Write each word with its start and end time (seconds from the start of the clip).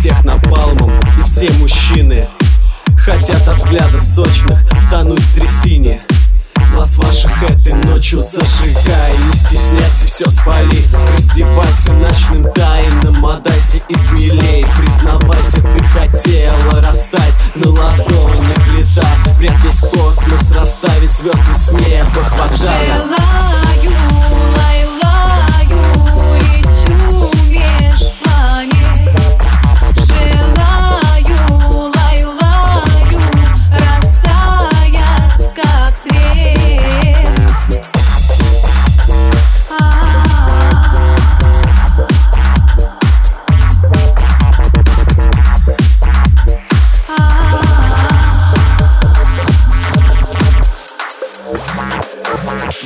всех 0.00 0.24
напалмом, 0.24 0.90
и 1.18 1.22
все 1.24 1.52
мужчины 1.58 2.26
Хотят 3.04 3.46
от 3.46 3.58
взглядов 3.58 4.02
сочных 4.02 4.58
тонуть 4.90 5.20
в 5.20 5.34
трясине. 5.34 6.00
Глаз 6.72 6.96
ваших 6.96 7.42
этой 7.42 7.74
ночью 7.74 8.20
зажигай 8.20 9.12
Не 9.26 9.36
стесняйся, 9.36 10.06
все 10.06 10.30
спали. 10.30 10.78
Раздевайся 11.12 11.92
ночным 11.92 12.50
тайнам 12.54 13.26
Отдайся 13.26 13.78
и 13.88 13.94
смелей. 13.94 14.66
Признавайся, 14.78 15.58
ты 15.60 15.84
хотела 15.84 16.80
растать 16.80 17.38
На 17.54 17.70
ладонях 17.70 18.74
летать. 18.74 19.36
Вряд 19.38 19.62
весь 19.62 19.80
космос 19.80 20.50
расставить 20.56 21.10
звезды 21.10 21.54
с 21.54 21.72
неба. 21.72 22.24
Хватает 22.24 22.99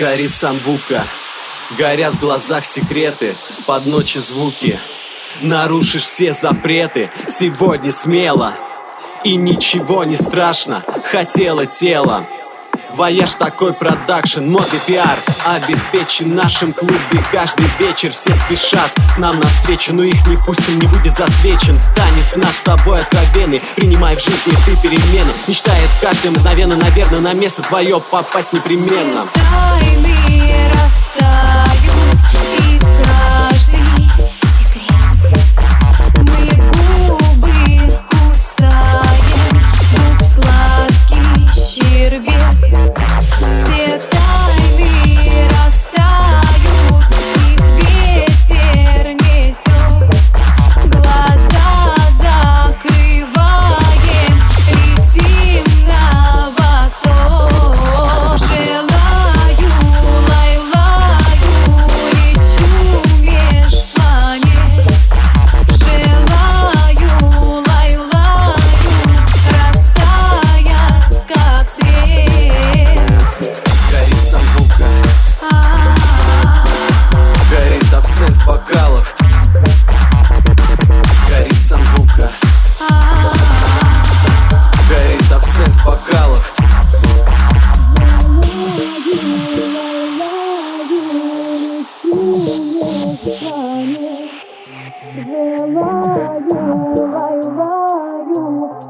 Горит 0.00 0.30
самбука. 0.30 1.04
Горят 1.78 2.14
в 2.14 2.20
глазах 2.22 2.64
секреты 2.64 3.34
Под 3.66 3.84
ночи 3.84 4.16
звуки. 4.16 4.80
Нарушишь 5.42 6.04
все 6.04 6.32
запреты 6.32 7.10
Сегодня 7.28 7.92
смело. 7.92 8.54
И 9.24 9.36
ничего 9.36 10.04
не 10.04 10.16
страшно 10.16 10.82
Хотела 11.04 11.66
тело 11.66 12.26
Вояж 12.94 13.32
такой 13.34 13.72
продакшн, 13.72 14.44
мод 14.44 14.66
и 14.74 14.78
пиар. 14.86 15.18
Обеспечен 15.46 16.34
нашим 16.34 16.72
клубе 16.72 17.24
Каждый 17.32 17.66
вечер 17.78 18.12
все 18.12 18.34
спешат 18.34 18.92
Нам 19.16 19.38
навстречу, 19.40 19.94
но 19.94 20.02
их 20.02 20.26
не 20.26 20.36
пустим, 20.36 20.78
не 20.78 20.86
будет 20.86 21.16
засвечен. 21.16 21.78
Танец 21.94 22.36
наш 22.36 22.50
с 22.50 22.62
тобой 22.62 23.00
откровенный 23.00 23.60
Принимай 23.76 24.16
в 24.16 24.20
жизни 24.20 24.52
ты 24.66 24.76
перемены. 24.76 25.32
Мечтает 25.46 25.90
каждый 26.00 26.30
мгновенно, 26.32 26.76
наверное, 26.76 27.20
на 27.20 27.32
место 27.32 27.62
твое 27.62 28.00
попасть 28.10 28.52
непременно. 28.52 29.26
Тайны 29.34 30.72
растают 30.72 31.59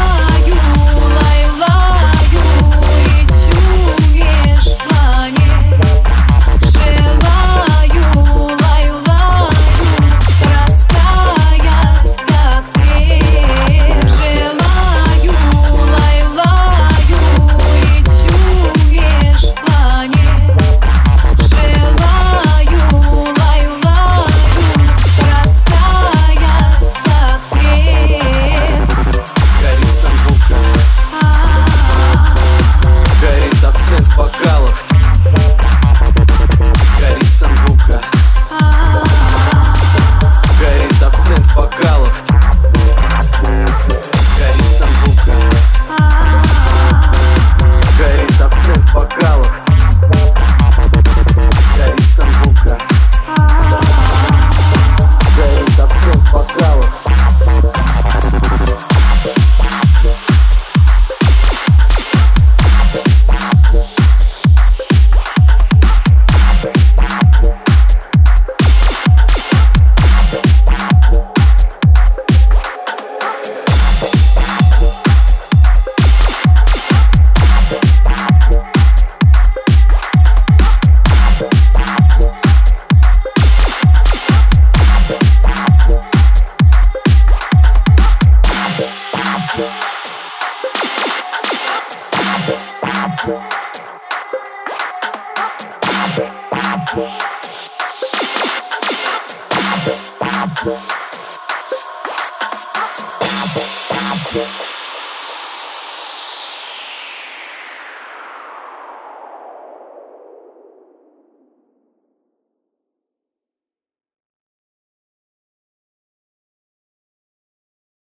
Yeah. 96.94 97.26